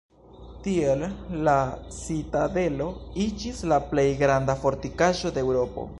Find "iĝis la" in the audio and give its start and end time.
3.27-3.81